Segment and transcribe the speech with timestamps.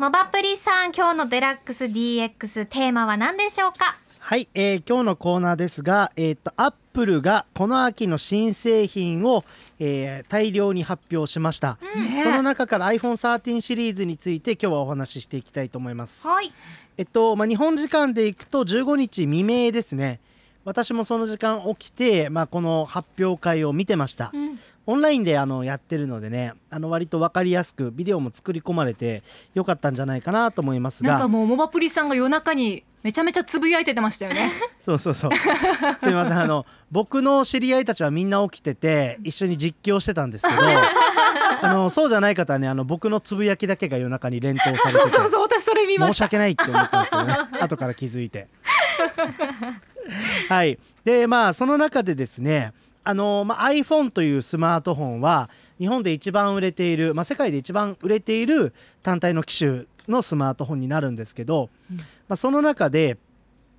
[0.00, 3.98] モバプリさん今日のデラックス DX テーマは何でしょうか？
[4.18, 9.44] はい、えー今日のコーナーですが、えー、とアップルがこの秋の新製品を、
[9.78, 12.22] えー大量に発表しました、ね。
[12.22, 16.26] その中から iPhone13 シリーズについて今日はお話ししていきたいと思います。
[16.26, 16.50] はい。
[16.96, 20.18] えっと、まあ、日本時間でいくと15日未明ですね。
[20.64, 24.58] 私もその時間起きて、まあ、この発表会を見てました、うん
[24.90, 29.22] オンラインであのやってるのでねあの割と分かりやすくビデオも作り込まれて
[29.54, 31.10] よかったんじゃないかなと思いますが。
[31.10, 34.50] なんかもうモバプリさんが夜中にめちゃめちゃつぶやいててましたよね。
[34.80, 35.30] そうそうそう。
[36.00, 36.38] すみません。
[36.40, 40.60] あの僕の知り合いたちはみんな起きてて一緒に実況してたんですけど
[41.62, 46.22] あのそうじゃない方はねあの僕のつぶやきだけが夜中に連投されててそうそうそう私それ見ま申した。
[46.22, 48.48] し訳ないって思ったんですけどね 後から気づいて。
[50.48, 50.78] はい。
[51.04, 52.72] でまあその中でですね
[53.04, 61.70] あの、まあ、iPhone というスマートフォンは日本で一番売れている、まあ、世界で一番売れている単体の機種のスマートフォンになるんですけど、
[62.28, 63.16] まあ、その中で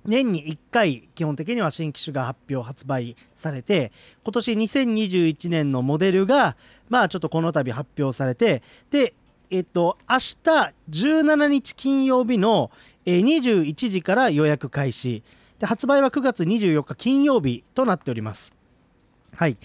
[0.04, 3.92] 年に1回基本的には新機種が発表発売されて
[4.24, 6.56] 今年2021年のモデルが
[6.88, 9.14] まあちょっとこの度発表されてで
[9.50, 12.70] えっと明日17日金曜日の
[13.04, 15.22] えー21時から予約開始。
[15.62, 18.52] で発売は9月24日金曜日となっております
[19.34, 19.56] はい。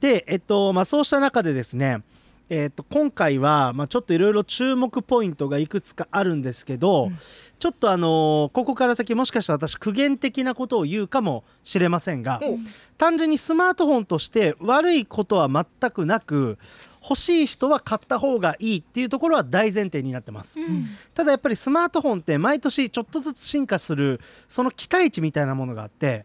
[0.00, 2.02] でえっとまあそうした中でですね
[2.48, 7.10] えっと今回は、まあ、ちょっといろいろ注目ポイントがいくつかあるんですけど、
[7.58, 12.58] ちょっとあのーここから先もしかしたら私苦言的なことを言うかもしれませんがお
[12.98, 16.58] 単純にスマートフォンとして悪いことは全くなく
[17.02, 20.84] 欲しい人は買った方がいいっていうところは大前提になってます、うん。
[21.14, 26.24] ただやっぱりスマートフォンって毎年ちょっとずつ進化するその期待値みたいなものがあって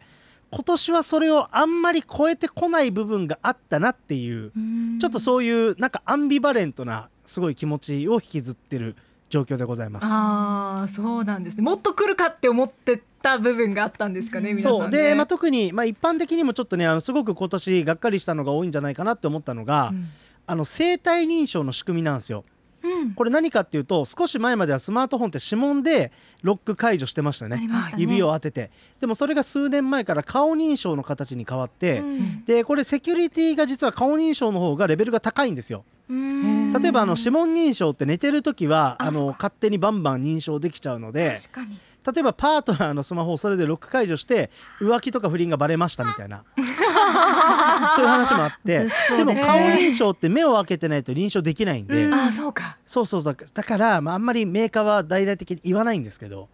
[0.51, 4.51] 今年はそれをあんまり超えてこない部分があったなっていう
[4.99, 8.95] ちょっとそういうなんかアンビバレントなすごい気持ちを引きずってる
[9.29, 10.05] 状況でございます。
[10.07, 11.63] ああそうなんですね。
[11.63, 14.79] もっと来るかって思ってた部分があったんですかね皆さんね。
[14.79, 14.91] そう。
[14.91, 20.07] で、まあ、特に、まあ、一般的にもちょっとねあのすごく今年がっかりしたのが多いんじゃないかなって思ったのが、うん。
[20.49, 22.45] あの生体認証の仕組みなんですよ。
[22.87, 23.13] うん。
[23.13, 26.11] これ何かっていうと少し前まではスマートフォンって指紋で
[26.43, 27.67] ロック解除してましたよね。
[27.67, 27.67] ね。
[27.97, 28.71] 指を当てて。
[28.99, 32.43] でもそれが数年前から顔認証の形に変わって、うん。
[32.45, 35.83] でこれセキュリティが実は顔認証の方がレベルが高いんですよ。
[36.09, 36.71] うん。
[36.71, 41.39] 例えばあの指紋認証って寝てる時はああの勝手にバンバン認証できちゃうので。
[41.41, 41.77] 確かに
[42.11, 46.43] 例えばパートナーのスマホをそれでロック解除して浮気とか不倫がバレましたみたいな。
[47.95, 52.13] そういう話もあって物騒でも顔認証って目を開けてないと認証できないんで、うん。
[52.13, 52.77] ああそうか。
[52.85, 53.37] そうそうそう。
[53.53, 56.49] だから、まあ、あんまりメーカーは大々的に言わないんですけど。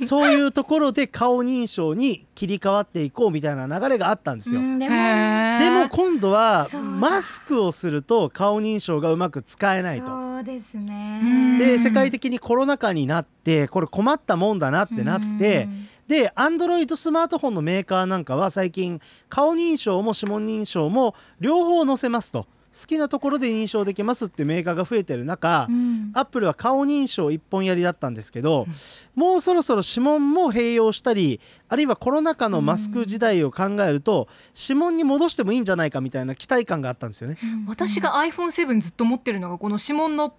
[0.00, 4.60] そういうところで顔認証に切り替わっていこうみたいな流れがあったんですよ。
[4.60, 10.35] うんでへも今度はマスクをすると顔認証がうまく使えないと。
[10.36, 11.58] そうですうんね。
[11.58, 15.88] で世界的にコロナ禍になってこれ困ったもんだなってなってうん。
[16.08, 22.46] でアンドロイドスマートフォンのメーカーなんかは最近顔認証も指紋認証も両方載せますと
[22.78, 28.66] 好きなところで認証できますってメーカーが増えてる中、うんアップルは顔認証一本やりだったんですけど、
[29.14, 34.28] もうそろそろ指紋も併用したりあるいはコロナ禍のマスク時代を考えると、
[34.58, 37.38] 指紋に戻してもいいんじゃないかみたいな期待感があったんですよね。
[37.66, 40.34] 私が iPhone7 ずっと持ってるのがこの指紋の、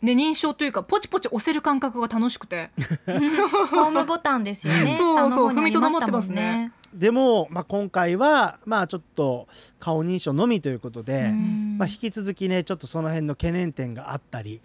[0.00, 2.70] ね、認証というかポチポチ押せる感覚が楽しくて
[3.06, 4.96] ホームボタンですよね。
[4.98, 6.72] そうそう下の方にありましたもん踏みとどまってますね。
[6.94, 9.48] でも、まあ、今回は、まあ、ちょっと
[9.80, 11.76] 顔認証のみということで、うん。
[11.78, 14.60] まあ、引き続きねちょっとその辺の懸念点があったり、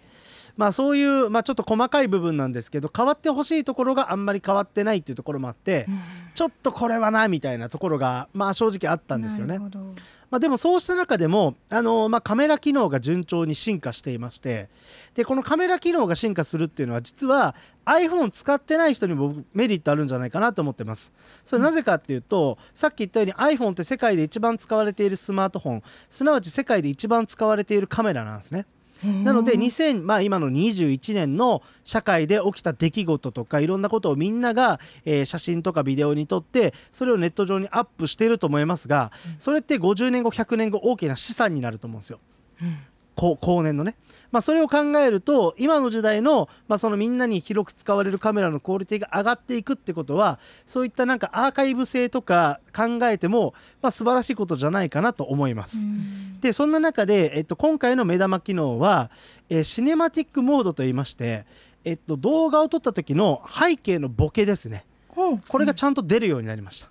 [0.56, 5.86] まあ、そういう、まあ、ちょっと細かい部分なんですけど変わってほしいところがあんまり変わってないっていうところもあって、
[6.34, 9.58] ちょっとこれはなみたいなところが、まあ、正直あったんですよね
[10.30, 14.68] まあ、でもそうした中でもあの、まあ、カメラ機能が順調に進化していまして
[15.14, 17.54] でこのカメラ機能が進化するっていうのは実は
[17.86, 21.12] iPhone 使ってない人にもメリットあるんじゃないかなと思ってます。
[21.44, 28.66] それなぜかっていうと、さっき言ったように iPhone って世界で一番使われているスマートフォンすなわち世界で一番使われているカメラなんですね。
[29.04, 42.18] なので2000、まあ、今の21年の社会で起きた出来事とかいろんなことをみんなが、えー写真とかビデオに撮ってそれをネット上にアップしていると思いますが、それって50年後100年後大きな資産になると思うんですよ。
[42.60, 43.96] 後後年のね、
[44.30, 55.86] まあ、それを考えると今の時代の,、まあそのみんなに広く使われるカメラのクオリティが上がっていくってことはそういったなんかアーカイブ性とか考えても、まあ、素晴らしいことじゃないかなと思います。
[56.40, 59.10] でそんな中で、えっと、今回の目玉機能は、
[59.48, 61.46] えーシネマティックモードといいまして、
[61.84, 64.84] えっと、動画を撮った時の背景のボケですね
[65.48, 66.90] これがちゃんと出るようになりました。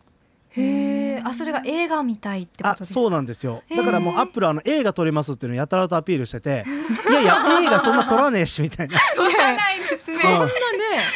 [0.58, 3.00] へえあそれが映画みたいってこあとですか？
[3.00, 3.64] そうなんですよ。
[3.76, 6.66] だからもうアップルあの映画撮れますっていうのをやたらとアピールしてて。
[7.10, 8.98] いやいや映画そんな撮らねえしみたいな。
[9.16, 10.20] 撮らないですね。
[10.22, 10.52] そんなね。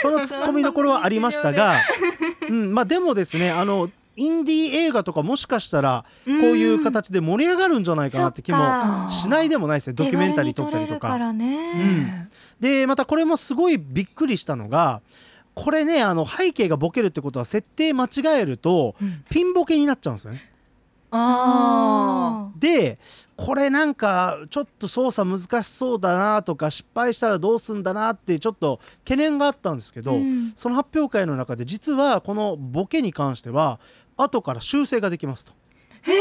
[0.02, 1.82] そのツッコミどころはありましたが、
[2.50, 11.18] うん、まあでもですねあのインディー映画とかもしかしたらこういう形で盛り上がるんじゃないかなって気もしないでもないですねドキュメンタリー撮ったりとか。
[12.60, 15.02] でまたこれもすごいびっくりしたのが
[15.54, 20.52] これねあの背景がボケるってことは設定間違えるとうんピンボケになっちゃうんですよね。
[21.14, 22.98] あで
[23.36, 33.80] これなんかちょっと操作難しそうだなとか失敗したらどうすんだなってちょっと懸念があったんですけど、うんその発表会の中で実はこのボケに関しては
[34.16, 35.54] 後から修正ができますと。
[36.04, 36.14] 撮っ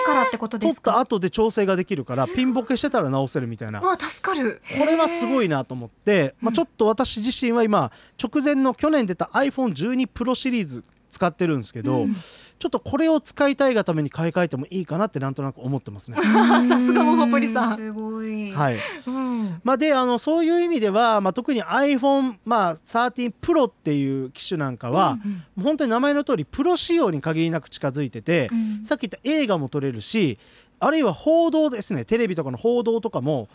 [0.00, 3.80] てからってこと撮ったですか後で調整ができるからピンボケしてたら直せるみたいな。
[3.80, 4.62] ーあ助かる。
[4.78, 7.90] これはすごいなと思って、まあ、ちょっと私自身は今
[8.22, 12.14] 直前の去年出た iPhone12 Pro シリーズ使ってるんですけど、うん。
[12.14, 16.18] ちょっとこれを使いたいがために買い替えてもいいかなってなんとなく思ってますね。
[16.66, 17.76] さすがモモポリさん。
[17.76, 19.60] すごい、はいうん。
[19.62, 28.84] まあ、であのそういう意味では、まあ、特に iPhone、まあ、13 Pro っていう機種なんかは、うんもう本当に名前の通りプロ仕様に限りなく近づいてて、うん。
[28.84, 30.38] さっき言った映画も撮れるし
[30.80, 32.04] あるいは報道ですね。
[32.04, 33.48] テレビとかの報道とかも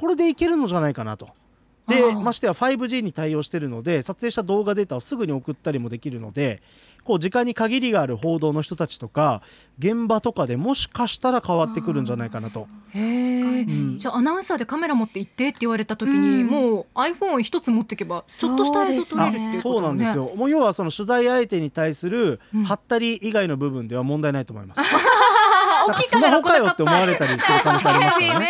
[0.00, 1.30] これでいけるのじゃないかなと。
[1.96, 6.62] でましてや 5G に対応してるので撮影した動画データをすぐに送ったりもできるので
[7.04, 9.42] こう時間に限りがある報道の人たちとか
[9.78, 12.68] 現場とかでもしかしたら変わってくるんじゃないかなと。
[12.90, 20.36] へえうんじゃあアナウンサーでカメラ持って行ってって言われた時に、うんもう iPhone 一つ持っていけばちょっとした映像撮れるっていうことそうなんですよよ。
[20.36, 24.80] もう要はその取材相手に対するうんハったり以外の部分では問題ないと思います。
[24.80, 24.84] あ
[25.88, 28.48] なんかスマホかよって思われたりする可能性ありますからね。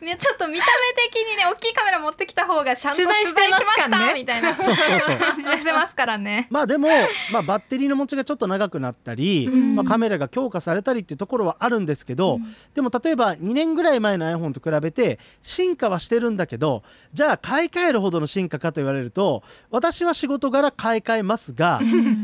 [0.00, 4.54] ね ちょっと見た目的にね大きいカメラ持ってきた方がちゃんと取材してました みたいな。
[4.54, 5.18] そうそうそう。
[5.18, 6.48] 感じ出せますからね。
[6.50, 6.88] まあでも、
[7.32, 9.76] まあ、バッテリーの持ちがちょっと長くなったり、うん。
[9.76, 12.54] まあ、カメラが強化されたりっていうところはあるんですけど、うん。
[12.74, 16.82] でも例えば2年ぐらい前の iPhone と比べて進化はしてるんだけど
[17.12, 21.80] じゃあ買い替えるほどの進化かと言われると私は仕事柄買い替えますが、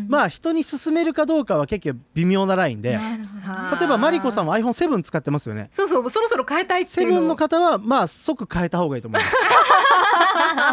[0.09, 3.44] まあ人に勧めるかどうかは結構微妙なラインでなるほど
[3.79, 5.69] 例えばマリコさんは iPhone7 使ってますよね。
[5.71, 9.27] そうそうそろそろ変えたいっていう7のの方はまあ即変えた方がいいと思いま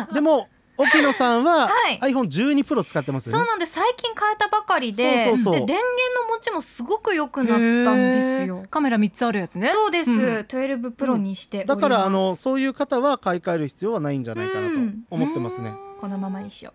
[0.07, 0.13] す。
[0.13, 0.47] でも
[0.77, 1.99] 沖野さんははい。
[1.99, 3.39] iPhone12 Pro 使ってますよね。
[3.39, 3.73] そうなんです。
[3.73, 5.53] 最近変えたばかりでそうそうそう。
[5.53, 8.63] で電源の持ちもすごく良くなったんですよ。
[8.69, 9.69] カメラ三つあるやつね。
[9.69, 10.19] そうです、ん。
[10.19, 11.81] 12プロにしております。
[11.81, 15.73] だからあのそういう方は買い替える必要はないんじゃないかなとうん思ってますね。
[15.99, 16.73] このままにしよ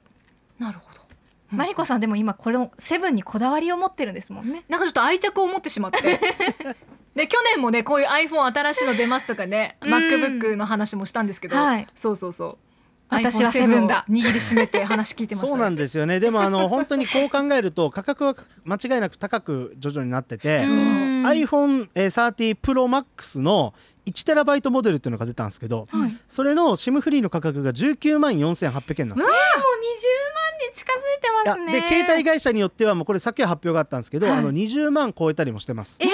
[0.59, 1.01] なるほど。
[1.01, 1.06] う。
[1.51, 4.65] マリコさんでも今これをセブンにこだわりを持ってるんですもんね。
[4.69, 6.21] なんかちょっと愛着を持ってしまって。
[7.15, 9.95] で去年もねこういう iPhone 新しいの出ますとかね、うん。
[9.95, 11.87] MacBook の話もしたんですけど、はい。
[11.95, 12.59] そうそうそう。
[13.09, 14.05] 私は iPhone7 セブンだ。
[14.09, 15.47] を握りしめて話聞いてました。
[15.47, 16.21] そうなんですよね。
[16.21, 18.35] でもあの本当にこう考えると価格は
[18.65, 20.69] 間違いなく高く徐々になってて、う。
[20.69, 21.23] ん。
[21.27, 23.73] iPhone えー30 Pro Max の
[24.07, 26.11] 1TB モデルっていうのが出たんですけど、はい。
[26.11, 29.35] 20万それの SIM フリーの価格が19万4800円なんですよ。
[30.57, 31.81] に近づいてますね。
[31.81, 35.99] で携帯会社によってはもうこれさっきは発表があったんですけど、はいあの20万超えたりもしてます。
[36.03, 36.09] えー、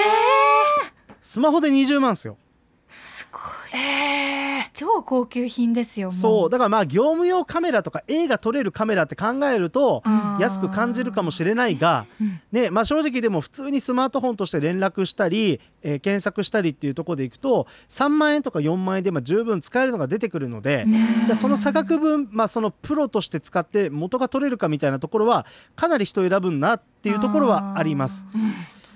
[1.21, 2.37] スマホで20万ですよ。
[2.89, 3.79] すごい。
[3.79, 6.07] え超高級品ですよ。
[6.07, 6.49] もそう。
[6.49, 10.03] だからまあ業務用カメラとか映画撮れるカメラって考えると
[10.39, 12.41] 安く感じるかもしれないが、うん。
[12.51, 20.85] ねまあ、正直でも普通にスマートフォンとして連絡したり、えー検索したりっていうところでいくと3万円とか4万円でまあ十分使えるのが出てくるので、
[21.25, 28.25] じゃあその差額分、まあ、そのプロとして使って元が取れるかみたいなところはかなり人選ぶなっていうところはあります。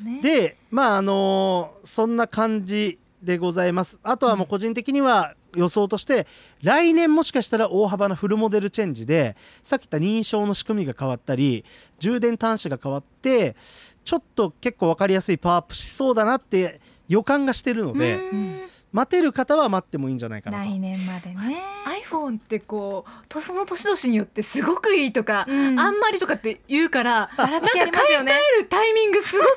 [0.03, 3.99] ね、でまああのーそんな感じでございます。
[4.03, 6.27] あとはもう個人的には予想として
[6.61, 11.63] 来年もしかしたら大幅なフルモデルチェンジでさっき言った認証の仕組みが変わったり
[11.99, 13.55] 充電端子が変わって
[14.03, 18.59] ちょっと結構分かりやすいパワーアップしそうだなって予感がしてるのでうん
[18.93, 20.79] 待てる方は待ってもいいんじゃないかなと来。
[20.79, 21.61] 年までね。
[22.09, 29.49] iPhone ってこうとその年々によってすごくいいとか、うんあんまりとかって言うからなんか買い替えるタイミングすごく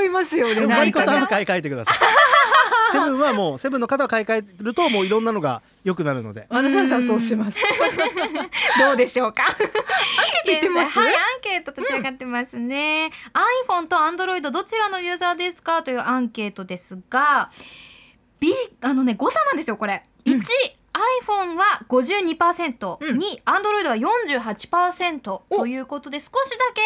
[0.00, 1.98] 迷いますよね マリコさんは買い替えてください。
[2.92, 6.46] セブンはもうセブンの方は買い替えるともういろんんなのが良くなるので。
[6.50, 7.58] 私はそうします
[8.78, 9.44] どうでしょうか？
[10.44, 10.98] 出てます？
[10.98, 13.10] はい、アンケート立ち上がってますね。
[13.68, 17.50] iPhone と Android どちらのユーザーですかというアンケートですが、
[18.40, 20.04] B あのね誤差なんですよこれ。
[20.26, 20.40] 1、
[21.24, 26.80] iPhone は52%、うん2 Android は48%ということで少しだけ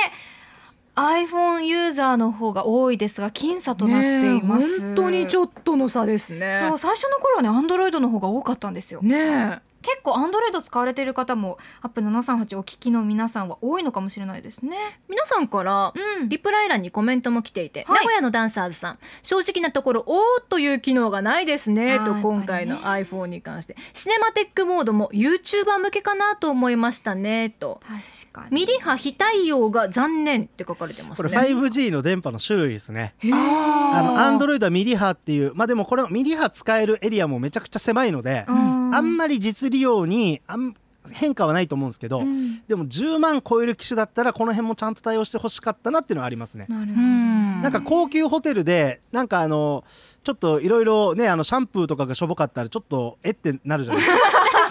[0.97, 4.81] iPhone ユーザーの方が多いですが僅差となっています。
[4.81, 9.01] 本当にちょっとの差ですねそう最初の頃はね Android の方が多かったんですよ。
[9.03, 14.77] ねえ結構アンドロイド使われてる方もアップ738お聞きの皆さんは多いのかもしれないですね。
[15.09, 16.29] 皆さんからうん。
[16.29, 17.99] リプライ欄にコメントも来ていて、はい。
[17.99, 27.81] 名古屋のダンサーズさん正直なところおーっという機能がないですねと今回の iPhone に関して、シネマテックモードも YouTuber 向けかなと思いましたねと。
[27.83, 28.55] 確かに。
[28.55, 33.15] ミリ波非対応が残念って書かれてますこれね 5G の電波の種類ですね。
[33.23, 38.53] あのアンドロロイドはミリ波っていうまあでもこれミリ波使えるエリアもめちゃくちゃ狭いのでう
[38.93, 40.75] あんまり実利用にあん
[41.13, 46.67] 変化はないと思うんですけど、うんでも10万超える機種だったらこの辺もちゃんと対応してほしかったなっていうのはありますね。
[46.69, 47.01] なるほど。
[47.01, 49.85] なんか高級ホテルでなんかあの
[50.25, 54.19] ちょっといろいろねあのシャンプーとかがしょぼかったらちょっとえってなるじゃないです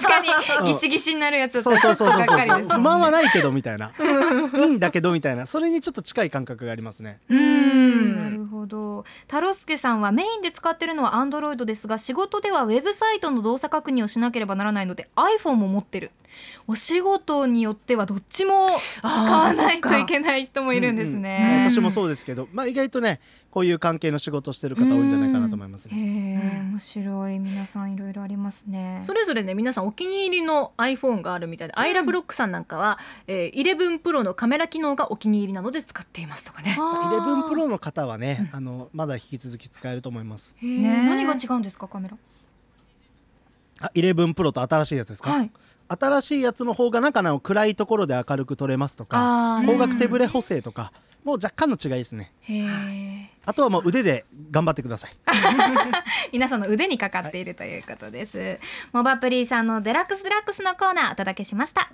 [0.05, 0.11] か。
[0.11, 2.73] 確かにギシギシになるやつだったそうらちょっとそうそうそうがっかりです。
[2.73, 3.91] 不満はないけどみたいな
[4.57, 7.19] いいんだけどみたいなそれにちょっと近い感覚がありますね。
[7.29, 8.14] ううん
[8.65, 9.05] ほど。
[9.21, 16.11] 太郎介さんはメインで使ってるのはアンドロイドですが仕事ではウェブサイトの動作確認をしなければならないので iPhone も持ってる。
[16.67, 18.69] お仕事によってはどっちも
[18.99, 21.69] 使わないといけない人もいるんですうんうん。
[21.69, 23.21] 私もそうですけど、まあ意外とね
[23.55, 26.57] こういう関係の仕事をしてる方多いんじゃないかなと思いますへね。
[26.57, 27.39] え面白い。
[27.39, 28.99] 皆さんいろいろありますね。
[29.01, 31.79] それぞれね皆さんお気に入りの iPhone があるみたいで、ん。
[31.79, 36.75] アイラブロックさんなんかは、えー、11 Pro のカメラ機能がお気に入りなので使っていますとかね。
[36.77, 37.53] あー。
[37.53, 40.57] 11 Pro の方はね、あのまだ引き続き使えると思います。
[40.61, 42.17] へえね何が違うんですかカメラ？
[43.79, 45.51] あ11 Pro と新しいやつですか、はい。
[45.87, 50.91] 新しいやつの方がなんかあの暗いところで明るく撮れますとか光学手ブレ補正とか
[51.25, 52.31] もう若干の違いですね。
[52.41, 53.31] へえ。
[53.45, 55.15] あとはもう腕で頑張ってください
[56.31, 58.59] 皆さんの腕にかかっているということです。
[58.91, 61.91] モバプリーさんのデラックスデラックスのコーナーお届けしました。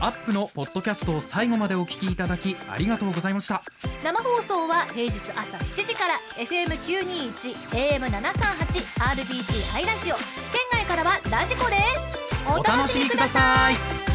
[0.00, 3.62] アップのポッドキャストを最後までお聞きいただきありがとうございました
[4.04, 10.24] 生放送は平日朝7時から FM921 AM738 RBC ハイラジオ県
[10.72, 14.13] 外からはラジコですお楽しみください